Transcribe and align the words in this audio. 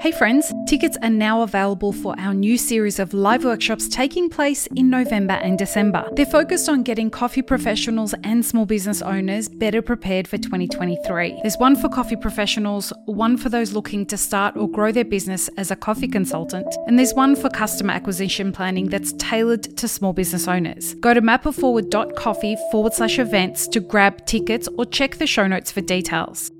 Hey 0.00 0.12
friends, 0.12 0.52
tickets 0.68 0.96
are 1.02 1.10
now 1.10 1.42
available 1.42 1.92
for 1.92 2.14
our 2.20 2.32
new 2.32 2.56
series 2.56 3.00
of 3.00 3.12
live 3.12 3.44
workshops 3.44 3.88
taking 3.88 4.30
place 4.30 4.68
in 4.76 4.88
November 4.88 5.32
and 5.32 5.58
December. 5.58 6.08
They're 6.12 6.24
focused 6.24 6.68
on 6.68 6.84
getting 6.84 7.10
coffee 7.10 7.42
professionals 7.42 8.14
and 8.22 8.46
small 8.46 8.64
business 8.64 9.02
owners 9.02 9.48
better 9.48 9.82
prepared 9.82 10.28
for 10.28 10.38
2023. 10.38 11.40
There's 11.42 11.58
one 11.58 11.74
for 11.74 11.88
coffee 11.88 12.14
professionals, 12.14 12.92
one 13.06 13.36
for 13.36 13.48
those 13.48 13.72
looking 13.72 14.06
to 14.06 14.16
start 14.16 14.56
or 14.56 14.70
grow 14.70 14.92
their 14.92 15.04
business 15.04 15.48
as 15.56 15.72
a 15.72 15.76
coffee 15.76 16.06
consultant, 16.06 16.72
and 16.86 16.96
there's 16.96 17.14
one 17.14 17.34
for 17.34 17.50
customer 17.50 17.92
acquisition 17.92 18.52
planning 18.52 18.86
that's 18.86 19.14
tailored 19.14 19.64
to 19.78 19.88
small 19.88 20.12
business 20.12 20.46
owners. 20.46 20.94
Go 20.94 21.12
to 21.12 21.20
mapitforward.coffee 21.20 22.56
forward 22.70 22.94
slash 22.94 23.18
events 23.18 23.66
to 23.66 23.80
grab 23.80 24.24
tickets 24.26 24.68
or 24.78 24.86
check 24.86 25.16
the 25.16 25.26
show 25.26 25.48
notes 25.48 25.72
for 25.72 25.80
details. 25.80 26.52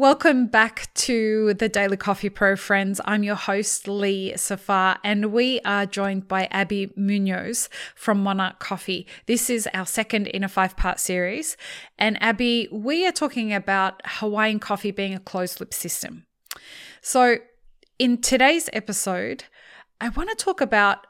Welcome 0.00 0.46
back 0.46 0.88
to 0.94 1.52
the 1.52 1.68
Daily 1.68 1.98
Coffee 1.98 2.30
Pro, 2.30 2.56
friends. 2.56 3.02
I'm 3.04 3.22
your 3.22 3.34
host, 3.34 3.86
Lee 3.86 4.34
Safar, 4.34 4.98
and 5.04 5.30
we 5.30 5.60
are 5.60 5.84
joined 5.84 6.26
by 6.26 6.48
Abby 6.50 6.90
Munoz 6.96 7.68
from 7.94 8.22
Monarch 8.22 8.58
Coffee. 8.60 9.06
This 9.26 9.50
is 9.50 9.68
our 9.74 9.84
second 9.84 10.26
in 10.28 10.42
a 10.42 10.48
five 10.48 10.74
part 10.74 11.00
series. 11.00 11.58
And 11.98 12.16
Abby, 12.22 12.66
we 12.72 13.06
are 13.06 13.12
talking 13.12 13.52
about 13.52 14.00
Hawaiian 14.06 14.58
coffee 14.58 14.90
being 14.90 15.14
a 15.14 15.20
closed 15.20 15.60
loop 15.60 15.74
system. 15.74 16.24
So, 17.02 17.36
in 17.98 18.22
today's 18.22 18.70
episode, 18.72 19.44
I 20.00 20.08
want 20.08 20.30
to 20.30 20.34
talk 20.34 20.62
about 20.62 21.06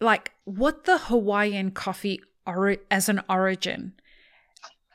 like 0.00 0.32
what 0.44 0.84
the 0.84 0.96
Hawaiian 0.96 1.72
coffee 1.72 2.22
or- 2.46 2.78
as 2.90 3.10
an 3.10 3.20
origin 3.28 3.92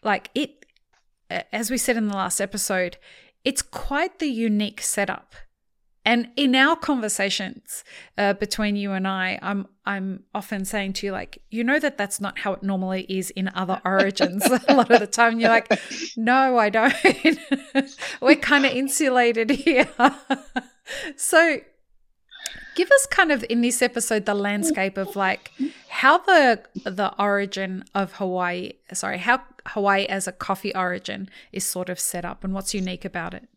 like 0.01 0.29
it 0.33 0.64
as 1.29 1.71
we 1.71 1.77
said 1.77 1.97
in 1.97 2.07
the 2.07 2.15
last 2.15 2.39
episode, 2.39 2.97
it's 3.43 3.61
quite 3.61 4.19
the 4.19 4.27
unique 4.27 4.81
setup. 4.81 5.35
And 6.07 6.29
in 6.35 6.53
our 6.53 6.75
conversations 6.75 7.83
uh, 8.15 8.33
between 8.33 8.75
you 8.75 8.91
and 8.91 9.07
I, 9.07 9.39
I'm 9.41 9.67
I'm 9.87 10.23
often 10.35 10.63
saying 10.63 10.93
to 10.93 11.07
you 11.07 11.11
like, 11.11 11.41
you 11.49 11.63
know 11.63 11.79
that 11.79 11.97
that's 11.97 12.21
not 12.21 12.39
how 12.39 12.53
it 12.53 12.61
normally 12.61 13.05
is 13.09 13.31
in 13.31 13.49
other 13.55 13.81
origins. 13.85 14.45
a 14.67 14.75
lot 14.75 14.91
of 14.91 14.99
the 14.99 15.07
time, 15.07 15.39
you're 15.39 15.49
like, 15.49 15.71
no, 16.15 16.57
I 16.57 16.69
don't. 16.69 16.93
We're 18.21 18.35
kind 18.35 18.65
of 18.65 18.71
insulated 18.71 19.49
here. 19.49 19.87
so, 21.15 21.59
give 22.75 22.91
us 22.91 23.05
kind 23.07 23.31
of 23.31 23.43
in 23.49 23.61
this 23.61 23.81
episode 23.81 24.25
the 24.25 24.35
landscape 24.35 24.97
of 24.97 25.15
like 25.15 25.51
how 25.89 26.19
the 26.19 26.61
the 26.83 27.13
origin 27.17 27.83
of 27.95 28.13
Hawaii. 28.13 28.73
Sorry, 28.93 29.17
how 29.17 29.41
Hawaii 29.67 30.05
as 30.05 30.27
a 30.27 30.31
coffee 30.31 30.75
origin 30.75 31.29
is 31.51 31.65
sort 31.65 31.89
of 31.89 31.99
set 31.99 32.25
up 32.25 32.43
and 32.43 32.53
what's 32.53 32.73
unique 32.73 33.05
about 33.05 33.33
it? 33.33 33.47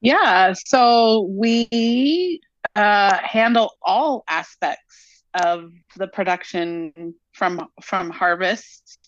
Yeah, 0.00 0.52
so 0.66 1.28
we 1.30 2.40
uh, 2.74 3.18
handle 3.22 3.72
all 3.82 4.24
aspects 4.28 5.22
of 5.34 5.72
the 5.96 6.08
production 6.08 7.14
from 7.32 7.68
from 7.82 8.10
harvest. 8.10 8.98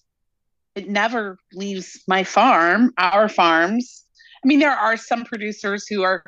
It 0.74 0.88
never 0.88 1.38
leaves 1.52 2.02
my 2.06 2.24
farm, 2.24 2.92
our 2.98 3.28
farms. 3.28 4.04
I 4.44 4.46
mean, 4.46 4.60
there 4.60 4.70
are 4.70 4.96
some 4.96 5.24
producers 5.24 5.86
who 5.88 6.02
are 6.02 6.22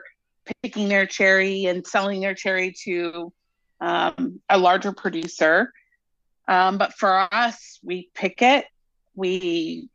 picking 0.63 0.89
their 0.89 1.07
cherry 1.07 1.67
and 1.67 1.87
selling 1.87 2.21
their 2.21 2.35
cherry 2.35 2.75
to 2.85 3.33
um, 3.81 4.41
a 4.49 4.59
larger 4.59 4.93
producer. 4.93 5.73
Um, 6.49 6.79
but 6.79 6.95
for 6.95 7.29
us, 7.33 7.79
we 7.83 8.11
pick 8.15 8.43
it 8.43 8.67
we 9.15 9.89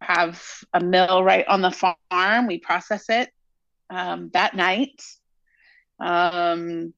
have 0.00 0.42
a 0.74 0.80
mill 0.80 1.24
right 1.24 1.46
on 1.48 1.62
the 1.62 1.70
farm. 1.70 2.46
We 2.46 2.58
process 2.58 3.08
it 3.08 3.30
um, 3.90 4.30
that 4.34 4.54
night. 4.54 5.02
Um, 5.98 6.92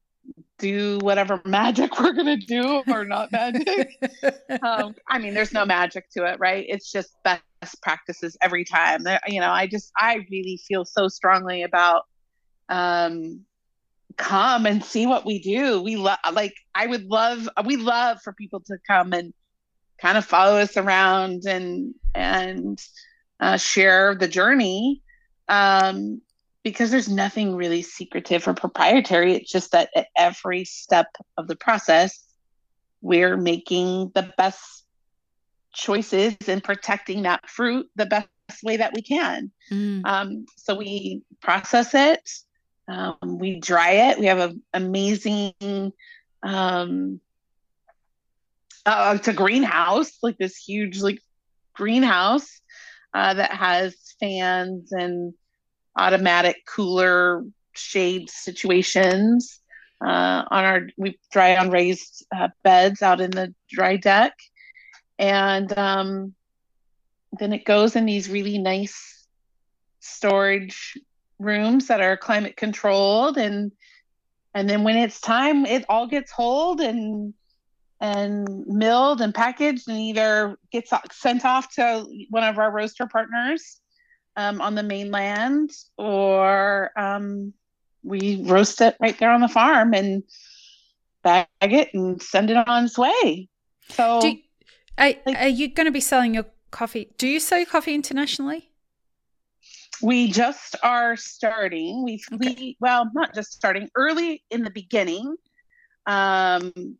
do 0.57 0.99
whatever 1.01 1.41
magic 1.45 1.99
we're 1.99 2.13
gonna 2.13 2.37
do 2.37 2.83
or 2.87 3.05
not 3.05 3.31
magic. 3.31 3.89
um, 4.61 4.93
I 5.07 5.19
mean, 5.19 5.33
there's 5.33 5.53
no 5.53 5.65
magic 5.65 6.09
to 6.11 6.25
it, 6.25 6.39
right? 6.39 6.65
It's 6.67 6.91
just 6.91 7.15
best 7.23 7.81
practices 7.81 8.37
every 8.41 8.65
time. 8.65 9.05
You 9.27 9.39
know, 9.39 9.51
I 9.51 9.67
just 9.67 9.91
I 9.97 10.25
really 10.29 10.59
feel 10.67 10.83
so 10.85 11.07
strongly 11.07 11.63
about 11.63 12.03
um, 12.69 13.41
come 14.17 14.65
and 14.65 14.83
see 14.83 15.07
what 15.07 15.25
we 15.25 15.39
do. 15.39 15.81
We 15.81 15.95
love 15.95 16.19
like 16.33 16.53
I 16.75 16.87
would 16.87 17.05
love 17.05 17.49
we 17.65 17.77
love 17.77 18.21
for 18.21 18.33
people 18.33 18.61
to 18.67 18.77
come 18.87 19.13
and 19.13 19.33
kind 19.99 20.17
of 20.17 20.25
follow 20.25 20.57
us 20.59 20.77
around 20.77 21.45
and 21.45 21.93
and 22.15 22.81
uh, 23.39 23.57
share 23.57 24.15
the 24.15 24.27
journey 24.27 25.01
um, 25.47 26.21
because 26.63 26.91
there's 26.91 27.09
nothing 27.09 27.55
really 27.55 27.81
secretive 27.81 28.47
or 28.47 28.53
proprietary. 28.53 29.33
It's 29.33 29.51
just 29.51 29.71
that 29.71 29.89
at 29.95 30.07
every 30.17 30.65
step 30.65 31.07
of 31.37 31.47
the 31.47 31.55
process, 31.55 32.23
we're 33.01 33.37
making 33.37 34.11
the 34.13 34.31
best 34.37 34.85
choices 35.73 36.35
and 36.47 36.63
protecting 36.63 37.23
that 37.23 37.47
fruit 37.49 37.89
the 37.95 38.05
best 38.05 38.27
way 38.63 38.77
that 38.77 38.93
we 38.93 39.01
can. 39.01 39.51
Mm. 39.71 40.01
Um, 40.05 40.45
so 40.57 40.75
we 40.75 41.21
process 41.41 41.93
it, 41.93 42.29
um, 42.89 43.17
we 43.21 43.59
dry 43.59 43.91
it. 43.91 44.19
We 44.19 44.25
have 44.25 44.39
an 44.39 44.63
amazing 44.73 45.93
um, 46.41 47.19
uh, 48.85 49.13
it's 49.17 49.27
a 49.27 49.33
greenhouse, 49.33 50.17
like 50.23 50.37
this 50.37 50.55
huge 50.55 51.01
like 51.01 51.19
greenhouse 51.73 52.61
uh, 53.13 53.33
that 53.35 53.51
has 53.51 53.95
fans 54.19 54.91
and 54.91 55.33
automatic 55.97 56.57
cooler 56.65 57.43
shade 57.73 58.29
situations. 58.29 59.59
Uh, 60.01 60.45
on 60.49 60.63
our 60.63 60.87
we 60.97 61.19
dry 61.29 61.57
on 61.57 61.69
raised 61.69 62.25
uh, 62.35 62.47
beds 62.63 63.01
out 63.01 63.19
in 63.19 63.31
the 63.31 63.53
dry 63.69 63.97
deck, 63.97 64.33
and 65.17 65.77
um, 65.77 66.33
then 67.37 67.51
it 67.51 67.65
goes 67.65 67.97
in 67.97 68.05
these 68.05 68.29
really 68.29 68.57
nice 68.57 69.27
storage 69.99 70.97
rooms 71.39 71.87
that 71.87 72.01
are 72.01 72.17
climate 72.17 72.57
controlled 72.57 73.37
and 73.37 73.71
and 74.53 74.69
then 74.69 74.83
when 74.83 74.97
it's 74.97 75.21
time 75.21 75.65
it 75.65 75.85
all 75.87 76.07
gets 76.07 76.31
hulled 76.31 76.81
and 76.81 77.33
and 78.01 78.65
milled 78.67 79.21
and 79.21 79.33
packaged 79.33 79.87
and 79.87 79.97
either 79.97 80.57
gets 80.71 80.91
sent 81.11 81.45
off 81.45 81.73
to 81.73 82.05
one 82.29 82.43
of 82.43 82.57
our 82.57 82.71
roaster 82.71 83.07
partners 83.07 83.79
um, 84.37 84.61
on 84.61 84.75
the 84.75 84.83
mainland 84.83 85.71
or 85.97 86.91
um, 86.97 87.53
we 88.03 88.41
roast 88.43 88.79
it 88.81 88.95
right 88.99 89.17
there 89.19 89.31
on 89.31 89.41
the 89.41 89.47
farm 89.47 89.93
and 89.93 90.23
bag 91.23 91.47
it 91.61 91.93
and 91.93 92.21
send 92.21 92.49
it 92.49 92.57
on 92.67 92.85
its 92.85 92.97
way. 92.97 93.49
So, 93.89 94.23
you, 94.23 94.37
are, 94.97 95.13
like, 95.25 95.37
are 95.37 95.47
you 95.47 95.67
going 95.67 95.85
to 95.85 95.91
be 95.91 95.99
selling 95.99 96.33
your 96.33 96.45
coffee? 96.71 97.09
Do 97.17 97.27
you 97.27 97.39
sell 97.39 97.57
your 97.57 97.67
coffee 97.67 97.93
internationally? 97.93 98.68
We 100.01 100.31
just 100.31 100.75
are 100.83 101.15
starting. 101.15 102.03
We 102.03 102.21
okay. 102.33 102.55
we 102.55 102.77
well, 102.79 103.09
not 103.13 103.33
just 103.33 103.51
starting. 103.51 103.89
Early 103.95 104.43
in 104.49 104.63
the 104.63 104.69
beginning, 104.69 105.35
um, 106.05 106.97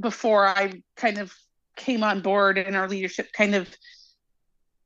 before 0.00 0.46
I 0.46 0.82
kind 0.96 1.18
of 1.18 1.32
came 1.76 2.02
on 2.02 2.20
board 2.20 2.58
and 2.58 2.76
our 2.76 2.88
leadership 2.88 3.32
kind 3.32 3.54
of 3.54 3.68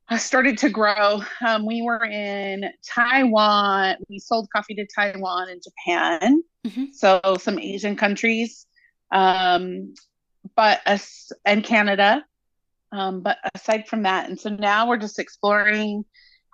uh, 0.09 0.17
started 0.17 0.57
to 0.59 0.69
grow. 0.69 1.21
Um, 1.45 1.65
we 1.65 1.81
were 1.81 2.03
in 2.05 2.65
Taiwan. 2.87 3.95
We 4.09 4.19
sold 4.19 4.49
coffee 4.51 4.75
to 4.75 4.85
Taiwan 4.85 5.49
and 5.49 5.61
Japan, 5.61 6.43
mm-hmm. 6.65 6.85
so 6.93 7.21
some 7.39 7.59
Asian 7.59 7.95
countries, 7.95 8.67
um, 9.11 9.93
but 10.55 10.81
us 10.85 11.31
and 11.45 11.63
Canada. 11.63 12.23
Um, 12.91 13.21
but 13.21 13.37
aside 13.55 13.87
from 13.87 14.03
that, 14.03 14.29
and 14.29 14.39
so 14.39 14.49
now 14.49 14.87
we're 14.87 14.97
just 14.97 15.19
exploring 15.19 16.05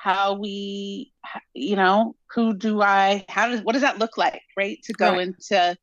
how 0.02 0.34
we, 0.34 1.14
you 1.54 1.76
know, 1.76 2.16
who 2.34 2.56
do 2.56 2.82
I, 2.82 3.24
how 3.30 3.48
does, 3.50 3.62
what 3.62 3.74
does 3.74 3.84
that 3.84 4.00
look 4.00 4.18
like, 4.18 4.42
right? 4.58 4.80
To 4.86 4.94
go 4.94 5.12
right. 5.12 5.28
into 5.28 5.78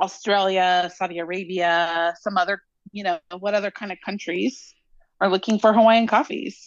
Australia, 0.00 0.90
Saudi 0.96 1.18
Arabia, 1.18 2.14
some 2.22 2.38
other, 2.38 2.62
you 2.92 3.04
know, 3.04 3.18
what 3.38 3.52
other 3.52 3.70
kind 3.70 3.92
of 3.92 3.98
countries 4.02 4.74
are 5.20 5.28
looking 5.28 5.58
for 5.58 5.74
Hawaiian 5.74 6.06
coffees. 6.06 6.66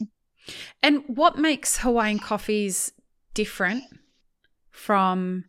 And 0.83 1.03
what 1.07 1.39
makes 1.39 1.79
Hawaiian 1.79 2.19
coffees 2.19 2.91
different 3.33 3.83
from 4.69 5.45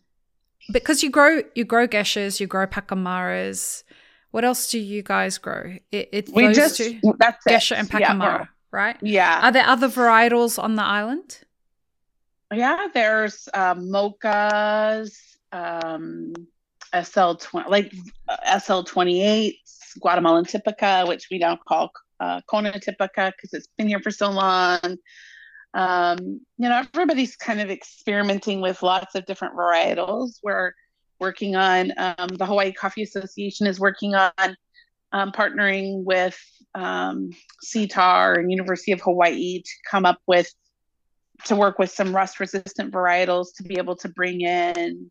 because 0.73 1.03
you 1.03 1.11
grow 1.11 1.43
you 1.55 1.65
grow 1.65 1.87
geshas, 1.87 2.41
you 2.41 2.47
grow 2.47 2.67
pakamaras. 2.67 3.83
What 4.31 4.45
else 4.45 4.71
do 4.71 4.79
you 4.79 5.03
guys 5.03 5.37
grow? 5.37 5.77
It, 5.93 6.09
it 6.13 6.29
we 6.33 6.53
just 6.53 6.77
to 6.77 6.99
that's 7.19 7.45
gesha 7.47 7.77
and 7.77 7.91
pakamara, 7.91 8.41
yeah, 8.41 8.45
right? 8.73 8.97
Yeah. 9.03 9.41
Are 9.43 9.53
there 9.53 9.67
other 9.67 9.89
varietals 9.89 10.63
on 10.63 10.77
the 10.77 10.83
island? 10.83 11.41
Yeah, 12.53 12.89
there's 12.93 13.49
uh, 13.55 13.75
mochas, 13.75 15.13
um, 15.53 16.33
SL 16.93 17.35
twenty 17.35 17.71
like 17.71 17.93
SL 18.61 18.83
twenty 18.83 19.23
eight, 19.23 19.59
Guatemalan 20.01 20.45
Typica, 20.45 21.07
which 21.07 21.29
we 21.31 21.39
now 21.39 21.57
call 21.57 21.93
uh, 22.19 22.41
Kona 22.49 22.73
Typica 22.73 23.33
because 23.37 23.53
it's 23.53 23.69
been 23.79 23.89
here 23.89 24.01
for 24.01 24.11
so 24.11 24.31
long. 24.31 24.97
Um, 25.73 26.41
you 26.59 26.69
know, 26.69 26.83
everybody's 26.93 27.37
kind 27.37 27.61
of 27.61 27.71
experimenting 27.71 28.61
with 28.61 28.83
lots 28.83 29.15
of 29.15 29.27
different 29.27 29.55
varietals. 29.55 30.41
We're 30.43 30.73
working 31.21 31.55
on 31.55 31.93
um, 31.97 32.29
the 32.29 32.47
Hawaii 32.47 32.73
Coffee 32.73 33.03
Association 33.03 33.67
is 33.67 33.79
working 33.79 34.15
on 34.15 34.57
um, 35.13 35.33
partnering 35.33 36.05
with 36.05 36.39
um, 36.75 37.31
CTAHR 37.65 38.39
and 38.39 38.51
University 38.51 38.93
of 38.93 39.01
Hawaii 39.01 39.63
to 39.63 39.73
come 39.91 40.07
up 40.07 40.19
with 40.27 40.51
to 41.47 41.57
work 41.57 41.79
with 41.79 41.91
some 41.91 42.15
rust 42.15 42.39
resistant 42.39 42.93
varietals 42.93 43.47
to 43.57 43.63
be 43.63 43.79
able 43.79 43.97
to 43.97 44.09
bring 44.11 44.43
in 44.43 45.11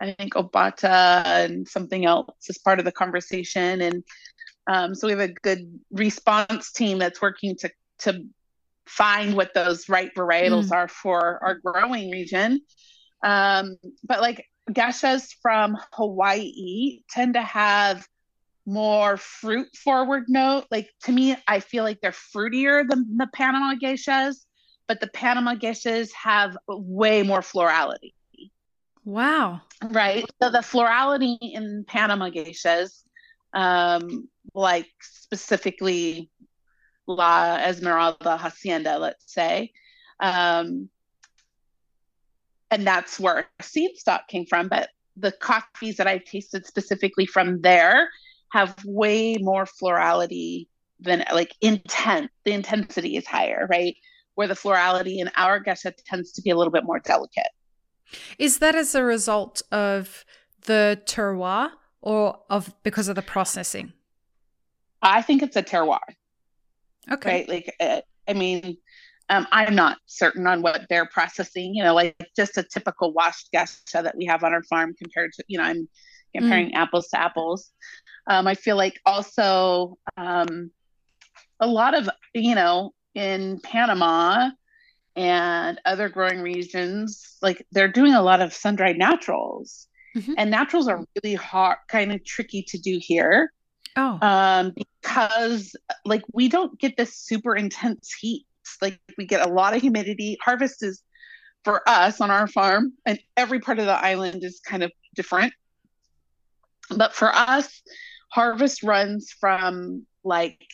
I 0.00 0.12
think 0.12 0.34
Obata 0.34 1.24
and 1.24 1.68
something 1.68 2.06
else 2.06 2.48
as 2.48 2.58
part 2.58 2.78
of 2.78 2.84
the 2.84 2.92
conversation. 2.92 3.82
And 3.82 4.04
um, 4.66 4.94
so 4.94 5.06
we 5.06 5.12
have 5.12 5.20
a 5.20 5.34
good 5.42 5.80
response 5.90 6.72
team 6.72 6.98
that's 6.98 7.20
working 7.20 7.56
to 7.56 7.70
to 8.00 8.24
find 8.86 9.34
what 9.34 9.52
those 9.54 9.88
right 9.88 10.10
varietals 10.16 10.68
mm. 10.68 10.72
are 10.72 10.88
for 10.88 11.38
our 11.44 11.60
growing 11.62 12.10
region. 12.10 12.60
Um, 13.22 13.76
but 14.02 14.20
like 14.20 14.46
geshas 14.70 15.34
from 15.42 15.76
Hawaii 15.92 17.00
tend 17.10 17.34
to 17.34 17.42
have 17.42 18.06
more 18.66 19.16
fruit 19.16 19.68
forward 19.76 20.24
note. 20.28 20.66
Like 20.70 20.90
to 21.04 21.12
me, 21.12 21.36
I 21.48 21.60
feel 21.60 21.84
like 21.84 22.00
they're 22.00 22.12
fruitier 22.12 22.88
than 22.88 23.16
the 23.16 23.28
Panama 23.32 23.74
geishas, 23.74 24.36
but 24.86 25.00
the 25.00 25.08
Panama 25.08 25.54
geishas 25.54 26.10
have 26.12 26.56
way 26.68 27.22
more 27.22 27.42
florality. 27.42 28.14
Wow. 29.04 29.62
Right. 29.82 30.24
So 30.42 30.50
the 30.50 30.58
florality 30.58 31.38
in 31.40 31.84
Panama 31.86 32.28
geishas, 32.28 33.02
um, 33.54 34.28
like 34.54 34.90
specifically 35.00 36.30
La 37.06 37.56
Esmeralda 37.56 38.36
Hacienda, 38.36 38.98
let's 38.98 39.32
say, 39.32 39.72
um, 40.20 40.90
and 42.70 42.86
that's 42.86 43.18
where 43.18 43.48
seed 43.60 43.96
stock 43.96 44.28
came 44.28 44.46
from. 44.46 44.68
But 44.68 44.90
the 45.16 45.32
coffees 45.32 45.96
that 45.96 46.06
I've 46.06 46.24
tasted 46.24 46.66
specifically 46.66 47.26
from 47.26 47.62
there 47.62 48.08
have 48.52 48.74
way 48.84 49.36
more 49.38 49.66
florality 49.66 50.68
than 50.98 51.24
like 51.32 51.54
intent. 51.60 52.30
The 52.44 52.52
intensity 52.52 53.16
is 53.16 53.26
higher, 53.26 53.66
right? 53.70 53.96
Where 54.34 54.48
the 54.48 54.54
florality 54.54 55.18
in 55.18 55.30
our 55.36 55.60
geisha 55.60 55.92
tends 56.06 56.32
to 56.32 56.42
be 56.42 56.50
a 56.50 56.56
little 56.56 56.72
bit 56.72 56.84
more 56.84 56.98
delicate. 57.00 57.50
Is 58.38 58.58
that 58.58 58.74
as 58.74 58.94
a 58.94 59.04
result 59.04 59.62
of 59.70 60.24
the 60.66 61.00
terroir 61.06 61.70
or 62.00 62.40
of 62.50 62.74
because 62.82 63.08
of 63.08 63.16
the 63.16 63.22
processing? 63.22 63.92
I 65.02 65.22
think 65.22 65.42
it's 65.42 65.56
a 65.56 65.62
terroir. 65.62 66.00
Okay. 67.10 67.30
Right? 67.30 67.48
Like, 67.48 67.74
uh, 67.80 68.00
I 68.28 68.34
mean, 68.34 68.76
um, 69.28 69.46
I'm 69.52 69.74
not 69.74 69.98
certain 70.06 70.46
on 70.46 70.60
what 70.60 70.82
they're 70.88 71.06
processing, 71.06 71.74
you 71.74 71.82
know, 71.82 71.94
like 71.94 72.16
just 72.36 72.58
a 72.58 72.62
typical 72.64 73.12
washed 73.12 73.50
geisha 73.52 74.02
that 74.02 74.16
we 74.16 74.26
have 74.26 74.42
on 74.42 74.52
our 74.52 74.62
farm 74.64 74.94
compared 74.98 75.32
to, 75.34 75.44
you 75.46 75.58
know, 75.58 75.64
I'm 75.64 75.88
comparing 76.34 76.70
mm. 76.70 76.74
apples 76.74 77.08
to 77.08 77.20
apples. 77.20 77.70
Um, 78.30 78.46
I 78.46 78.54
feel 78.54 78.76
like 78.76 78.98
also 79.04 79.98
um, 80.16 80.70
a 81.60 81.66
lot 81.66 81.94
of, 81.94 82.08
you 82.32 82.54
know, 82.54 82.94
in 83.14 83.60
Panama, 83.60 84.50
and 85.16 85.80
other 85.84 86.08
growing 86.08 86.40
regions, 86.40 87.36
like 87.42 87.66
they're 87.72 87.92
doing 87.92 88.14
a 88.14 88.22
lot 88.22 88.40
of 88.40 88.54
sun 88.54 88.76
dried 88.76 88.96
naturals. 88.96 89.88
Mm-hmm. 90.16 90.34
And 90.38 90.50
naturals 90.50 90.88
are 90.88 91.04
really 91.16 91.34
hard, 91.34 91.78
kind 91.88 92.12
of 92.12 92.24
tricky 92.24 92.62
to 92.68 92.78
do 92.78 92.98
here. 93.00 93.52
Oh. 93.96 94.18
Um, 94.22 94.72
because 95.02 95.74
like 96.04 96.22
we 96.32 96.48
don't 96.48 96.78
get 96.78 96.96
this 96.96 97.16
super 97.16 97.54
intense 97.54 98.14
heat. 98.18 98.46
Like 98.80 98.98
we 99.18 99.26
get 99.26 99.46
a 99.46 99.52
lot 99.52 99.74
of 99.74 99.82
humidity. 99.82 100.38
Harvest 100.42 100.82
is 100.82 101.02
for 101.64 101.86
us 101.88 102.20
on 102.20 102.30
our 102.30 102.46
farm, 102.46 102.94
and 103.04 103.18
every 103.36 103.60
part 103.60 103.78
of 103.78 103.86
the 103.86 103.92
island 103.92 104.42
is 104.42 104.60
kind 104.60 104.82
of 104.82 104.90
different. 105.14 105.52
But 106.96 107.14
for 107.14 107.34
us, 107.34 107.82
harvest 108.30 108.82
runs 108.82 109.30
from 109.38 110.06
like 110.24 110.66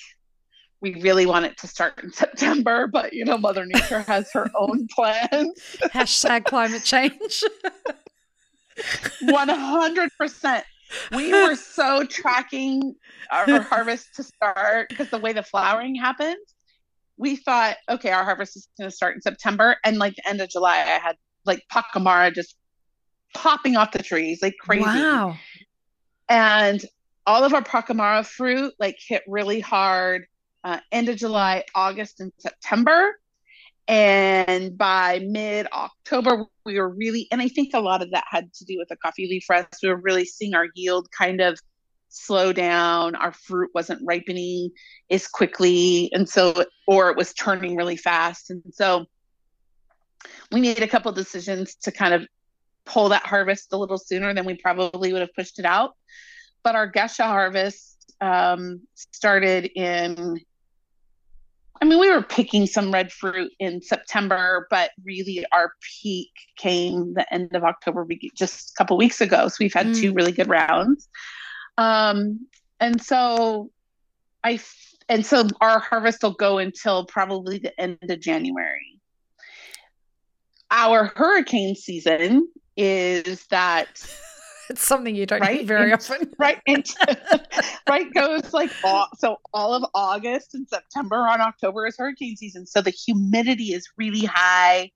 we 0.81 0.94
really 1.00 1.26
want 1.26 1.47
it 1.47 1.56
to 1.58 1.67
start 1.67 2.03
in 2.03 2.12
September, 2.23 2.87
but 2.87 3.12
you 3.12 3.25
know, 3.25 3.38
Mother 3.38 3.67
Nature 3.67 4.00
has 4.00 4.31
her 4.32 4.50
own 4.58 4.87
plans. 4.94 5.53
Hashtag 5.93 6.44
climate 6.44 6.85
change. 6.85 7.44
100%. 9.23 10.62
We 11.12 11.32
were 11.32 11.56
so 11.56 12.05
tracking 12.05 12.94
our 13.32 13.61
harvest 13.62 14.14
to 14.17 14.23
start 14.23 14.88
because 14.91 15.11
the 15.11 15.19
way 15.19 15.32
the 15.32 15.43
flowering 15.43 15.97
happened, 15.97 16.37
we 17.17 17.37
thought, 17.37 17.76
okay, 17.88 18.11
our 18.11 18.23
harvest 18.23 18.56
is 18.56 18.69
going 18.79 18.88
to 18.88 18.94
start 18.94 19.17
in 19.17 19.23
September. 19.23 19.76
And 19.85 19.99
like 19.99 20.14
the 20.14 20.29
end 20.29 20.41
of 20.41 20.49
July, 20.49 20.76
I 20.76 21.00
had 21.03 21.17
like 21.44 21.62
Pacamara 21.73 22.32
just 22.32 22.56
popping 23.35 23.76
off 23.76 23.93
the 23.93 24.03
trees 24.03 24.41
like 24.43 24.55
crazy. 24.61 24.85
Wow. 24.85 25.37
And 26.29 26.85
all 27.26 27.44
of 27.44 27.52
our 27.52 27.62
Pacamara 27.62 28.25
fruit 28.25 28.73
like 28.78 28.96
hit 29.00 29.23
really 29.26 29.61
hard 29.61 30.26
uh, 30.64 30.81
end 30.90 31.08
of 31.08 31.17
July, 31.17 31.64
August, 31.75 32.20
and 32.20 32.32
September. 32.38 33.12
And 33.88 34.76
by 34.76 35.20
mid 35.25 35.69
October, 35.73 36.46
we 36.64 36.78
were 36.78 36.88
really, 36.88 37.28
and 37.31 37.40
I 37.40 37.49
think 37.49 37.70
a 37.73 37.81
lot 37.81 38.02
of 38.02 38.11
that 38.11 38.25
had 38.28 38.52
to 38.55 38.64
do 38.64 38.76
with 38.78 38.88
the 38.88 38.96
coffee 38.96 39.28
leaf 39.28 39.44
rust. 39.49 39.69
We 39.81 39.90
were 39.90 40.00
really 40.00 40.25
seeing 40.25 40.55
our 40.55 40.67
yield 40.75 41.08
kind 41.17 41.40
of 41.40 41.56
slow 42.08 42.52
down. 42.52 43.14
Our 43.14 43.32
fruit 43.32 43.70
wasn't 43.75 44.00
ripening 44.05 44.70
as 45.08 45.29
quickly. 45.29 46.11
And 46.12 46.29
so, 46.29 46.64
or 46.88 47.11
it 47.11 47.17
was 47.17 47.32
turning 47.32 47.76
really 47.76 47.96
fast. 47.96 48.50
And 48.50 48.62
so 48.72 49.06
we 50.50 50.61
made 50.61 50.82
a 50.82 50.88
couple 50.88 51.12
decisions 51.12 51.76
to 51.82 51.93
kind 51.93 52.14
of 52.14 52.26
pull 52.84 53.11
that 53.11 53.25
harvest 53.25 53.72
a 53.72 53.76
little 53.76 53.99
sooner 53.99 54.34
than 54.34 54.46
we 54.46 54.55
probably 54.55 55.12
would 55.12 55.20
have 55.20 55.34
pushed 55.34 55.61
it 55.61 55.64
out. 55.64 55.94
But 56.67 56.75
our 56.75 56.91
Gesha 56.91 57.23
harvest 57.23 58.13
um, 58.21 58.81
started 58.97 59.71
in 59.77 60.41
I 61.81 61.85
mean, 61.85 62.01
we 62.01 62.11
were 62.11 62.23
picking 62.23 62.67
some 62.67 62.91
red 62.91 63.13
fruit 63.13 63.53
in 63.61 63.81
September, 63.81 64.67
but 64.69 64.91
really 65.05 65.47
our 65.53 65.75
peak 66.03 66.33
came 66.57 67.15
the 67.15 67.33
end 67.33 67.55
of 67.55 67.63
October, 67.63 68.05
just 68.35 68.71
a 68.71 68.75
couple 68.79 68.97
weeks 68.97 69.21
ago. 69.21 69.47
So 69.47 69.55
we've 69.61 69.73
had 69.73 69.87
mm. 69.87 70.01
two 70.01 70.13
really 70.13 70.33
good 70.33 70.49
rounds. 70.49 71.09
Um, 71.79 72.49
and 72.81 73.01
so 73.01 73.71
I, 74.43 74.59
and 75.09 75.25
so 75.25 75.47
our 75.61 75.79
harvest 75.79 76.25
will 76.25 76.33
go 76.33 76.59
until 76.59 77.07
probably 77.07 77.59
the 77.59 77.81
end 77.81 77.99
of 78.03 78.19
January. 78.19 78.99
Our 80.73 81.13
hurricane 81.15 81.77
season 81.77 82.49
is 82.77 83.47
that 83.51 84.05
it's 84.70 84.82
something 84.82 85.15
you 85.15 85.27
don't 85.27 85.41
right? 85.41 85.65
very 85.65 85.93
often. 85.93 86.32
right. 86.39 86.61
right. 87.89 88.15
Goes 88.15 88.53
like 88.53 88.70
all, 88.85 89.08
so 89.17 89.39
all 89.55 89.75
of 89.75 89.85
August 89.94 90.55
and 90.55 90.69
September 90.69 91.17
on 91.17 91.41
October 91.41 91.87
is 91.87 91.96
hurricane 91.96 92.37
season. 92.37 92.67
So 92.67 92.81
the 92.81 92.91
humidity 92.91 93.73
is 93.73 93.89
really 93.96 94.25
high. 94.25 94.91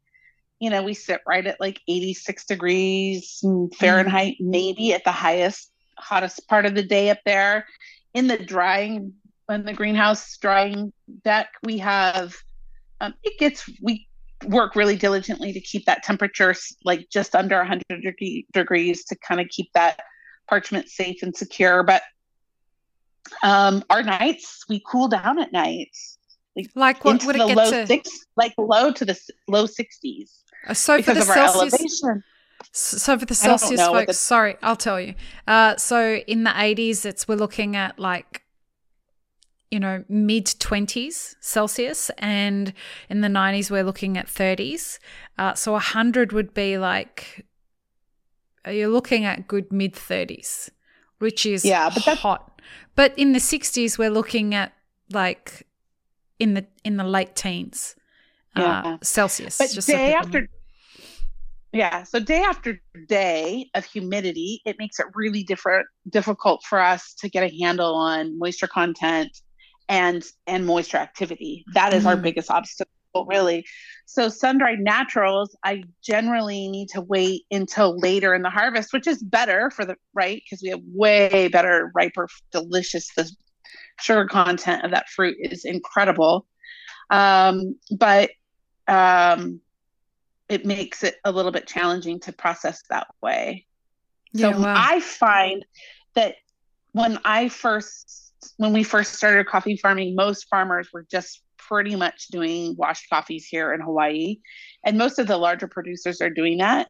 You 0.58 0.70
know, 0.70 0.82
we 0.82 0.94
sit 0.94 1.20
right 1.26 1.46
at 1.46 1.60
like 1.60 1.80
86 1.88 2.44
degrees 2.46 3.42
Fahrenheit, 3.78 4.34
mm. 4.40 4.50
maybe 4.50 4.92
at 4.92 5.04
the 5.04 5.12
highest, 5.12 5.72
hottest 5.96 6.46
part 6.48 6.66
of 6.66 6.74
the 6.74 6.82
day 6.82 7.10
up 7.10 7.18
there. 7.24 7.66
In 8.12 8.26
the 8.26 8.38
drying, 8.38 9.14
in 9.48 9.64
the 9.64 9.72
greenhouse 9.72 10.36
drying 10.36 10.92
deck, 11.24 11.48
we 11.62 11.78
have, 11.78 12.34
um, 13.00 13.14
it 13.22 13.38
gets, 13.38 13.68
we 13.80 14.08
work 14.46 14.74
really 14.74 14.96
diligently 14.96 15.52
to 15.52 15.60
keep 15.60 15.84
that 15.86 16.02
temperature 16.02 16.54
like 16.84 17.08
just 17.10 17.34
under 17.34 17.58
100 17.58 17.82
degree, 18.02 18.46
degrees 18.52 19.04
to 19.04 19.16
kind 19.16 19.40
of 19.40 19.48
keep 19.48 19.70
that 19.74 20.00
parchment 20.48 20.88
safe 20.88 21.22
and 21.22 21.36
secure. 21.36 21.82
But 21.82 22.02
um, 23.42 23.84
our 23.90 24.02
nights, 24.02 24.64
we 24.68 24.82
cool 24.86 25.08
down 25.08 25.40
at 25.40 25.52
nights. 25.52 26.18
Like, 26.56 26.70
like 26.74 27.04
what 27.04 27.24
would 27.24 27.36
it 27.36 27.46
get 27.46 27.56
low 27.56 27.70
to? 27.70 27.86
Six, 27.86 28.26
like 28.36 28.54
low 28.58 28.92
to 28.92 29.04
the 29.04 29.18
low 29.48 29.66
60s. 29.66 30.42
Uh, 30.66 30.74
so 30.74 31.00
for 31.00 31.14
the 31.14 31.22
Celsius, 31.22 32.02
so 32.72 33.18
for 33.18 33.24
the 33.24 33.34
Celsius 33.34 33.80
folks, 33.80 34.06
the, 34.06 34.12
sorry, 34.12 34.56
I'll 34.62 34.76
tell 34.76 35.00
you. 35.00 35.14
Uh, 35.46 35.76
so 35.76 36.16
in 36.16 36.44
the 36.44 36.50
80s, 36.50 37.04
it's 37.04 37.26
we're 37.26 37.36
looking 37.36 37.76
at 37.76 37.98
like 37.98 38.42
you 39.70 39.78
know, 39.78 40.04
mid 40.08 40.46
20s 40.46 41.36
Celsius, 41.40 42.10
and 42.18 42.72
in 43.08 43.20
the 43.20 43.28
90s, 43.28 43.70
we're 43.70 43.84
looking 43.84 44.18
at 44.18 44.26
30s. 44.26 44.98
Uh, 45.38 45.54
so 45.54 45.72
100 45.72 46.32
would 46.32 46.52
be 46.54 46.76
like, 46.76 47.46
you're 48.66 48.88
looking 48.88 49.24
at 49.24 49.46
good 49.46 49.72
mid 49.72 49.94
30s, 49.94 50.70
which 51.18 51.46
is 51.46 51.64
yeah, 51.64 51.88
but 51.88 52.04
that's- 52.04 52.18
hot. 52.18 52.60
But 52.96 53.18
in 53.18 53.32
the 53.32 53.38
60s, 53.38 53.98
we're 53.98 54.10
looking 54.10 54.54
at 54.54 54.72
like 55.12 55.66
in 56.38 56.54
the 56.54 56.66
in 56.84 56.96
the 56.96 57.04
late 57.04 57.34
teens 57.34 57.96
uh. 58.56 58.98
Celsius. 59.02 59.58
But 59.58 59.70
day 59.70 59.80
so 59.80 59.94
after, 59.94 60.48
yeah, 61.72 62.02
so 62.02 62.20
day 62.20 62.40
after 62.40 62.80
day 63.06 63.70
of 63.74 63.84
humidity, 63.84 64.60
it 64.64 64.76
makes 64.78 64.98
it 64.98 65.06
really 65.14 65.42
different 65.42 65.86
difficult 66.08 66.62
for 66.64 66.80
us 66.80 67.14
to 67.14 67.28
get 67.28 67.42
a 67.42 67.58
handle 67.62 67.94
on 67.94 68.38
moisture 68.38 68.66
content 68.66 69.40
and 69.90 70.24
and 70.46 70.64
moisture 70.64 70.96
activity. 70.96 71.66
That 71.74 71.92
is 71.92 72.00
mm-hmm. 72.00 72.08
our 72.08 72.16
biggest 72.16 72.50
obstacle 72.50 72.86
really. 73.26 73.66
So 74.06 74.28
sun 74.28 74.58
dried 74.58 74.78
naturals, 74.78 75.54
I 75.64 75.82
generally 76.02 76.68
need 76.68 76.88
to 76.90 77.00
wait 77.00 77.42
until 77.50 77.98
later 77.98 78.32
in 78.34 78.42
the 78.42 78.50
harvest, 78.50 78.92
which 78.92 79.08
is 79.08 79.20
better 79.20 79.68
for 79.70 79.84
the 79.84 79.96
right 80.14 80.40
because 80.44 80.62
we 80.62 80.68
have 80.70 80.80
way 80.94 81.48
better, 81.48 81.90
riper, 81.92 82.28
delicious. 82.52 83.12
The 83.14 83.28
sugar 84.00 84.26
content 84.26 84.84
of 84.84 84.92
that 84.92 85.08
fruit 85.08 85.36
is 85.40 85.64
incredible, 85.64 86.46
um, 87.10 87.76
but 87.90 88.30
um, 88.86 89.60
it 90.48 90.64
makes 90.64 91.02
it 91.02 91.16
a 91.24 91.32
little 91.32 91.50
bit 91.50 91.66
challenging 91.66 92.20
to 92.20 92.32
process 92.32 92.82
that 92.90 93.08
way. 93.20 93.66
So 94.36 94.50
wow. 94.52 94.74
I 94.76 95.00
find 95.00 95.64
that 96.14 96.36
when 96.92 97.18
I 97.24 97.48
first 97.48 98.29
when 98.56 98.72
we 98.72 98.82
first 98.82 99.14
started 99.14 99.46
coffee 99.46 99.76
farming, 99.76 100.14
most 100.14 100.48
farmers 100.48 100.88
were 100.92 101.06
just 101.10 101.42
pretty 101.56 101.94
much 101.94 102.28
doing 102.28 102.74
washed 102.76 103.08
coffees 103.08 103.46
here 103.46 103.72
in 103.72 103.80
Hawaii, 103.80 104.38
and 104.84 104.98
most 104.98 105.18
of 105.18 105.26
the 105.26 105.36
larger 105.36 105.68
producers 105.68 106.20
are 106.20 106.30
doing 106.30 106.58
that, 106.58 106.88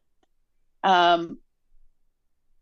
um, 0.84 1.38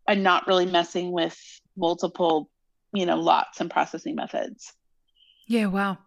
and 0.07 0.23
not 0.23 0.47
really 0.47 0.65
messing 0.65 1.11
with 1.11 1.37
multiple, 1.77 2.49
you 2.93 3.05
know, 3.05 3.17
lots 3.17 3.61
and 3.61 3.69
processing 3.69 4.15
methods. 4.15 4.73
Yeah, 5.47 5.67
wow. 5.67 5.97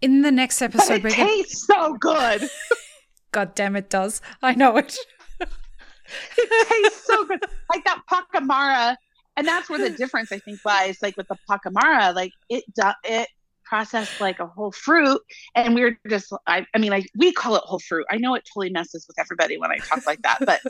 In 0.00 0.22
the 0.22 0.30
next 0.30 0.62
episode, 0.62 1.02
but 1.02 1.12
it 1.12 1.16
tastes 1.16 1.66
gonna... 1.66 1.88
so 1.88 1.94
good. 1.94 2.50
God 3.32 3.54
damn, 3.54 3.76
it 3.76 3.90
does. 3.90 4.20
I 4.42 4.54
know 4.54 4.76
it. 4.76 4.96
it 5.40 6.68
tastes 6.68 7.06
so 7.06 7.24
good, 7.26 7.44
like 7.70 7.84
that 7.84 8.02
Pacamara 8.10 8.96
and 9.38 9.46
that's 9.46 9.70
where 9.70 9.78
the 9.78 9.96
difference 9.96 10.32
I 10.32 10.40
think 10.40 10.58
lies. 10.64 10.98
Like 11.00 11.16
with 11.16 11.28
the 11.28 11.38
pacamara, 11.48 12.14
like 12.14 12.32
it 12.48 12.64
it 13.04 13.28
processed 13.64 14.20
like 14.20 14.40
a 14.40 14.46
whole 14.46 14.72
fruit, 14.72 15.20
and 15.54 15.74
we 15.74 15.82
are 15.84 15.98
just 16.08 16.32
I, 16.46 16.66
I 16.74 16.78
mean 16.78 16.90
like 16.90 17.08
we 17.16 17.32
call 17.32 17.54
it 17.54 17.62
whole 17.64 17.78
fruit. 17.78 18.04
I 18.10 18.16
know 18.16 18.34
it 18.34 18.44
totally 18.52 18.70
messes 18.70 19.06
with 19.06 19.18
everybody 19.18 19.56
when 19.56 19.70
I 19.70 19.76
talk 19.76 20.04
like 20.06 20.22
that, 20.22 20.38
but 20.40 20.60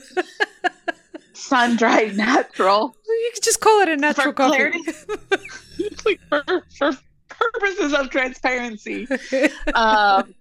sun 1.33 1.77
dried 1.77 2.17
natural. 2.17 2.95
You 3.07 3.31
could 3.35 3.43
just 3.43 3.61
call 3.61 3.81
it 3.81 3.89
a 3.89 3.97
natural 3.97 4.27
for 4.27 4.33
coffee. 4.35 4.79
like 6.05 6.21
for, 6.29 6.63
for 6.77 6.93
purposes 7.29 7.95
of 7.95 8.11
transparency, 8.11 9.09
um, 9.75 10.35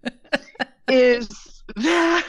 is 0.90 1.30
that. 1.78 2.28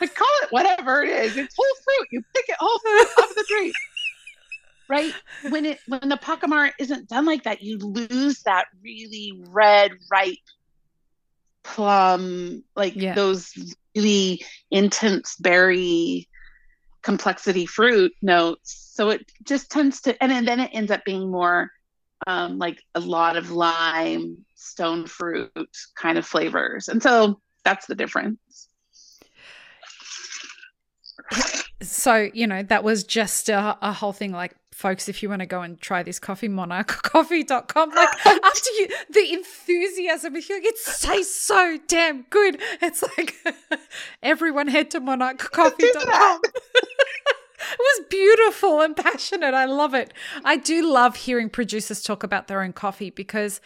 I 0.00 0.06
call 0.06 0.28
it 0.42 0.50
whatever 0.50 1.02
it 1.02 1.10
is. 1.10 1.36
It's 1.36 1.54
whole 1.56 1.66
fruit. 1.84 2.08
You 2.10 2.22
pick 2.34 2.48
it 2.48 2.56
whole 2.58 2.78
fruit 2.78 3.08
off 3.18 3.34
the 3.34 3.44
tree 3.48 3.72
right? 4.88 5.14
When 5.50 5.66
it 5.66 5.78
when 5.86 6.08
the 6.08 6.16
pacamara 6.16 6.72
isn't 6.78 7.08
done 7.08 7.26
like 7.26 7.44
that 7.44 7.62
you 7.62 7.78
lose 7.78 8.42
that 8.42 8.66
really 8.82 9.40
red 9.48 9.92
ripe 10.10 10.36
plum 11.62 12.64
like 12.74 12.96
yeah. 12.96 13.14
those 13.14 13.52
really 13.94 14.42
intense 14.70 15.36
berry 15.36 16.28
complexity 17.02 17.66
fruit 17.66 18.12
notes. 18.22 18.92
So 18.94 19.10
it 19.10 19.30
just 19.44 19.70
tends 19.70 20.00
to 20.02 20.22
and 20.22 20.46
then 20.46 20.60
it 20.60 20.70
ends 20.72 20.90
up 20.90 21.04
being 21.04 21.30
more 21.30 21.70
um, 22.26 22.58
like 22.58 22.82
a 22.94 23.00
lot 23.00 23.36
of 23.36 23.50
lime 23.50 24.44
stone 24.54 25.06
fruit 25.06 25.76
kind 25.96 26.18
of 26.18 26.26
flavors. 26.26 26.88
And 26.88 27.02
so 27.02 27.40
that's 27.64 27.86
the 27.86 27.94
difference. 27.94 28.68
So 31.80 32.28
you 32.32 32.46
know 32.46 32.62
that 32.64 32.82
was 32.82 33.04
just 33.04 33.48
a, 33.48 33.76
a 33.82 33.92
whole 33.92 34.12
thing 34.12 34.32
like 34.32 34.56
folks, 34.78 35.08
if 35.08 35.24
you 35.24 35.28
want 35.28 35.40
to 35.40 35.46
go 35.46 35.60
and 35.60 35.80
try 35.80 36.04
this 36.04 36.20
coffee, 36.20 36.48
monarchcoffee.com. 36.48 37.90
Like 37.90 38.26
after 38.26 38.70
you, 38.78 38.88
the 39.10 39.32
enthusiasm, 39.32 40.36
if 40.36 40.48
you 40.48 40.54
like, 40.54 40.64
it 40.64 40.76
tastes 41.00 41.34
so 41.34 41.78
damn 41.88 42.22
good. 42.30 42.60
It's 42.80 43.02
like 43.18 43.34
everyone 44.22 44.68
head 44.68 44.92
to 44.92 45.00
monarchcoffee.com. 45.00 46.40
it 46.44 47.78
was 47.80 48.06
beautiful 48.08 48.80
and 48.80 48.96
passionate. 48.96 49.52
I 49.52 49.64
love 49.64 49.94
it. 49.94 50.14
I 50.44 50.56
do 50.56 50.88
love 50.88 51.16
hearing 51.16 51.50
producers 51.50 52.00
talk 52.00 52.22
about 52.22 52.46
their 52.46 52.62
own 52.62 52.72
coffee 52.72 53.10
because 53.10 53.60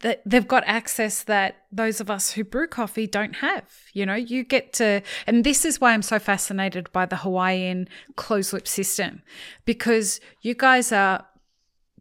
that 0.00 0.22
they've 0.26 0.46
got 0.46 0.62
access 0.66 1.22
that 1.24 1.64
those 1.72 2.00
of 2.00 2.10
us 2.10 2.32
who 2.32 2.44
brew 2.44 2.66
coffee 2.66 3.06
don't 3.06 3.36
have. 3.36 3.64
You 3.92 4.04
know, 4.06 4.14
you 4.14 4.44
get 4.44 4.72
to, 4.74 5.02
and 5.26 5.42
this 5.42 5.64
is 5.64 5.80
why 5.80 5.92
I'm 5.92 6.02
so 6.02 6.18
fascinated 6.18 6.92
by 6.92 7.06
the 7.06 7.16
Hawaiian 7.16 7.88
closed 8.14 8.52
loop 8.52 8.68
system 8.68 9.22
because 9.64 10.20
you 10.42 10.54
guys 10.54 10.92
are 10.92 11.26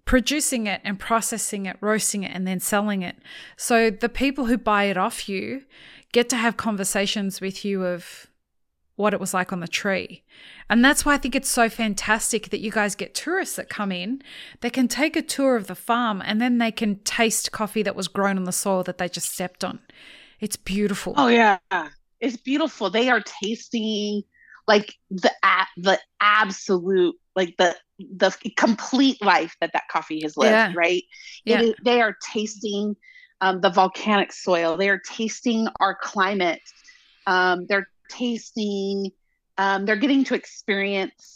producing 0.04 0.68
it 0.68 0.82
and 0.84 1.00
processing 1.00 1.66
it, 1.66 1.78
roasting 1.82 2.24
it, 2.24 2.32
and 2.34 2.46
then 2.46 2.60
selling 2.60 3.02
it. 3.02 3.16
So 3.58 3.90
the 3.90 4.10
people 4.10 4.46
who 4.46 4.58
buy 4.58 4.86
it 4.86 4.98
off 4.98 5.28
you 5.28 5.64
get 6.12 6.30
to 6.30 6.38
have 6.38 6.58
conversations 6.58 7.42
with 7.42 7.66
you 7.66 7.86
of 7.86 8.28
what 8.96 9.14
it 9.14 9.20
was 9.20 9.34
like 9.34 9.52
on 9.52 9.60
the 9.60 9.68
tree. 9.68 10.24
And 10.70 10.84
that's 10.84 11.06
why 11.06 11.14
I 11.14 11.18
think 11.18 11.36
it's 11.36 11.50
so 11.50 11.70
fantastic 11.70 12.50
that 12.50 12.62
you 12.62 12.72
guys 12.72 12.96
get 12.96 13.14
tourists 13.14 13.56
that 13.58 13.70
come 13.70 13.92
in. 13.92 14.22
They 14.62 14.70
can 14.70 14.88
take 14.88 15.16
a 15.16 15.22
tour 15.22 15.56
of 15.58 15.68
the 15.68 15.76
farm 15.76 16.22
and 16.26 16.42
then 16.42 16.58
they 16.58 16.72
can 16.72 17.00
taste 17.00 17.52
coffee 17.52 17.84
that 17.84 17.96
was 17.96 18.08
grown 18.08 18.38
on 18.38 18.46
the 18.46 18.52
soil 18.52 18.84
that 18.84 18.98
they 18.98 19.10
just 19.10 19.32
stepped 19.32 19.64
on. 19.64 19.80
It's 20.40 20.56
beautiful. 20.56 21.14
Oh 21.18 21.28
yeah. 21.28 21.58
It's 22.20 22.38
beautiful. 22.38 22.90
They 22.90 23.10
are 23.10 23.22
tasting 23.22 24.24
like 24.68 24.96
the 25.12 25.32
the 25.78 26.00
absolute 26.22 27.16
like 27.36 27.56
the 27.58 27.76
the 28.00 28.36
complete 28.56 29.22
life 29.22 29.56
that 29.62 29.72
that 29.74 29.84
coffee 29.92 30.22
has 30.24 30.38
lived, 30.38 30.52
yeah. 30.52 30.74
right? 30.76 31.04
Yeah. 31.44 31.62
Is, 31.62 31.74
they 31.84 32.02
are 32.02 32.16
tasting 32.34 32.96
um, 33.42 33.62
the 33.62 33.70
volcanic 33.70 34.32
soil. 34.32 34.78
They 34.78 34.90
are 34.90 35.00
tasting 35.00 35.68
our 35.80 35.96
climate. 35.96 36.62
Um, 37.28 37.66
they're 37.68 37.88
tasting. 38.10 39.12
Um, 39.58 39.86
they're 39.86 39.96
getting 39.96 40.24
to 40.26 40.36
experience 40.36 41.36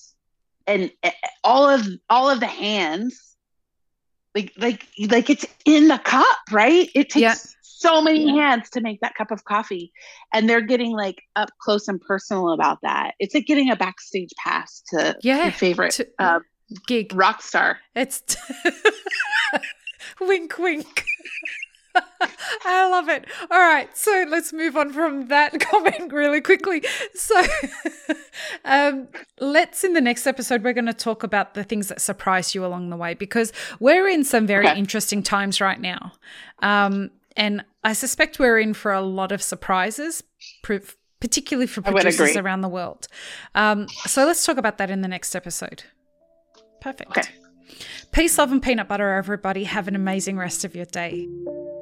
and 0.70 0.92
uh, 1.04 1.10
all 1.44 1.68
of 1.68 1.88
all 2.10 2.30
of 2.30 2.40
the 2.40 2.48
hands, 2.48 3.36
like 4.36 4.54
like 4.58 4.86
like 5.10 5.30
it's 5.30 5.46
in 5.66 5.88
the 5.88 5.98
cup, 5.98 6.38
right? 6.52 6.90
It 6.94 7.10
takes 7.10 7.22
yeah. 7.22 7.36
so 7.62 8.02
many 8.02 8.26
yeah. 8.26 8.50
hands 8.50 8.70
to 8.72 8.82
make 8.82 9.02
that 9.02 9.16
cup 9.16 9.32
of 9.32 9.44
coffee, 9.44 9.92
and 10.32 10.48
they're 10.48 10.62
getting 10.62 10.92
like 10.92 11.24
up 11.36 11.50
close 11.60 11.88
and 11.88 12.00
personal 12.00 12.52
about 12.52 12.78
that. 12.84 13.16
It's 13.20 13.34
like 13.34 13.48
getting 13.48 13.72
a 13.72 13.76
backstage 13.76 14.30
pass 14.42 14.84
to 14.90 15.18
yeah, 15.22 15.44
your 15.44 15.52
favorite 15.52 15.92
to, 15.94 16.08
uh, 16.20 16.40
gig 16.88 17.14
rock 17.16 17.42
star. 17.42 17.80
It's 17.96 18.22
t- 18.22 18.38
wink, 20.22 20.58
wink. 20.60 21.04
I 22.66 22.90
love 22.90 23.10
it. 23.10 23.26
All 23.50 23.60
right, 23.60 23.96
so 23.96 24.26
let's 24.28 24.54
move 24.54 24.76
on 24.76 24.92
from 24.92 25.28
that 25.28 25.60
comment 25.72 26.12
really 26.12 26.42
quickly. 26.42 26.84
So, 27.14 27.42
um, 28.66 29.08
let's 29.40 29.84
in 29.84 29.94
the 29.94 30.02
next 30.02 30.28
episode, 30.28 30.64
we're 30.64 30.74
going 30.74 30.86
to 30.86 30.94
talk 30.94 31.24
about 31.24 31.54
the 31.54 31.64
things 31.64 31.88
that 31.88 32.02
surprise 32.02 32.54
you 32.54 32.66
along 32.66 32.90
the 32.90 32.98
way 32.98 33.14
because 33.14 33.54
we're 33.80 34.08
in 34.08 34.24
some 34.24 34.46
very 34.48 34.68
okay. 34.68 34.78
interesting 34.78 35.24
times 35.24 35.62
right 35.62 35.80
now. 35.80 36.14
Um, 36.62 37.12
and 37.38 37.64
I 37.84 37.94
suspect 37.94 38.40
we're 38.40 38.60
in 38.60 38.74
for 38.74 38.92
a 38.92 39.02
lot 39.02 39.32
of 39.32 39.42
surprises, 39.42 40.24
particularly 41.20 41.68
for 41.68 41.82
producers 41.82 42.36
around 42.36 42.62
the 42.62 42.70
world. 42.70 43.08
Um, 43.56 43.88
so, 44.06 44.26
let's 44.26 44.46
talk 44.46 44.58
about 44.58 44.78
that 44.78 44.90
in 44.90 45.02
the 45.02 45.08
next 45.08 45.36
episode. 45.36 45.84
Perfect. 46.82 47.18
Okay. 47.18 47.30
Peace, 48.12 48.38
love, 48.38 48.52
and 48.52 48.62
peanut 48.64 48.88
butter, 48.88 49.14
everybody. 49.14 49.66
Have 49.66 49.88
an 49.88 49.96
amazing 49.96 50.38
rest 50.38 50.66
of 50.66 50.76
your 50.76 50.86
day. 50.86 51.28